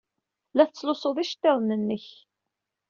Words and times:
La 0.55 0.63
tettlusud 0.67 1.17
iceḍḍiḍen-nnek. 1.23 2.05